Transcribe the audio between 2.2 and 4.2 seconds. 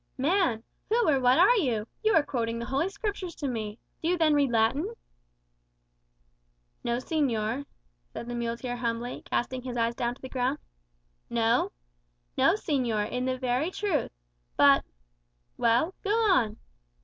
quoting the Holy Scriptures to me. Do you